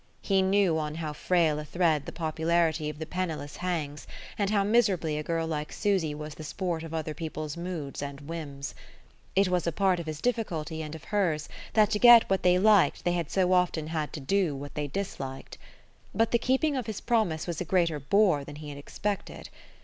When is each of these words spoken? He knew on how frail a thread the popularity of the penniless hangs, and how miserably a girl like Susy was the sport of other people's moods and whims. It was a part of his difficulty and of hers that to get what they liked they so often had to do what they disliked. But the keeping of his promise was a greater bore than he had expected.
He 0.23 0.41
knew 0.41 0.79
on 0.79 0.95
how 0.95 1.13
frail 1.13 1.59
a 1.59 1.63
thread 1.63 2.07
the 2.07 2.11
popularity 2.11 2.89
of 2.89 2.97
the 2.97 3.05
penniless 3.05 3.57
hangs, 3.57 4.07
and 4.35 4.49
how 4.49 4.63
miserably 4.63 5.15
a 5.15 5.21
girl 5.21 5.45
like 5.45 5.71
Susy 5.71 6.15
was 6.15 6.33
the 6.33 6.43
sport 6.43 6.81
of 6.81 6.91
other 6.91 7.13
people's 7.13 7.55
moods 7.55 8.01
and 8.01 8.21
whims. 8.21 8.73
It 9.35 9.47
was 9.49 9.67
a 9.67 9.71
part 9.71 9.99
of 9.99 10.07
his 10.07 10.19
difficulty 10.19 10.81
and 10.81 10.95
of 10.95 11.03
hers 11.03 11.47
that 11.73 11.91
to 11.91 11.99
get 11.99 12.27
what 12.31 12.41
they 12.41 12.57
liked 12.57 13.03
they 13.05 13.23
so 13.27 13.53
often 13.53 13.85
had 13.89 14.11
to 14.13 14.19
do 14.19 14.55
what 14.55 14.73
they 14.73 14.87
disliked. 14.87 15.59
But 16.15 16.31
the 16.31 16.39
keeping 16.39 16.75
of 16.75 16.87
his 16.87 16.99
promise 16.99 17.45
was 17.45 17.61
a 17.61 17.63
greater 17.63 17.99
bore 17.99 18.43
than 18.43 18.55
he 18.55 18.69
had 18.69 18.79
expected. 18.79 19.49